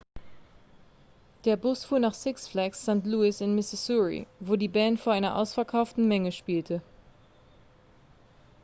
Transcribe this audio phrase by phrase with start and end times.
[1.45, 3.05] der bus fuhr nach six flags st.
[3.05, 6.81] louis in missouri wo die band vor einer ausverkauften menge spielte